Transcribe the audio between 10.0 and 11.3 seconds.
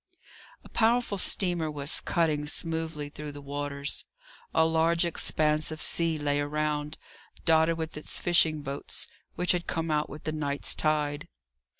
with the night's tide.